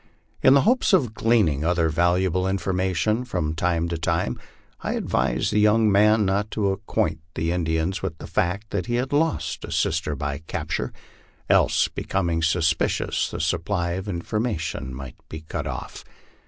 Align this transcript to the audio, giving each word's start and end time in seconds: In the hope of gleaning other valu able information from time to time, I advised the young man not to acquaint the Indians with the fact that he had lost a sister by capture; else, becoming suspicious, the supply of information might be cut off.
In 0.41 0.55
the 0.55 0.61
hope 0.61 0.81
of 0.93 1.13
gleaning 1.13 1.63
other 1.63 1.91
valu 1.91 2.21
able 2.23 2.47
information 2.47 3.23
from 3.23 3.53
time 3.53 3.87
to 3.89 3.99
time, 3.99 4.39
I 4.79 4.93
advised 4.93 5.51
the 5.53 5.59
young 5.59 5.91
man 5.91 6.25
not 6.25 6.49
to 6.57 6.71
acquaint 6.71 7.19
the 7.35 7.51
Indians 7.51 8.01
with 8.01 8.17
the 8.17 8.25
fact 8.25 8.71
that 8.71 8.87
he 8.87 8.95
had 8.95 9.13
lost 9.13 9.63
a 9.63 9.71
sister 9.71 10.15
by 10.15 10.39
capture; 10.47 10.91
else, 11.51 11.87
becoming 11.87 12.41
suspicious, 12.41 13.29
the 13.29 13.39
supply 13.39 13.91
of 13.91 14.07
information 14.09 14.91
might 14.91 15.17
be 15.29 15.41
cut 15.41 15.67
off. 15.67 16.03